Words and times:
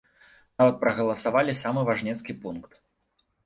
Нават 0.61 0.79
прагаласавалі 0.83 1.57
самы 1.67 1.87
важнецкі 1.93 2.39
пункт. 2.43 2.71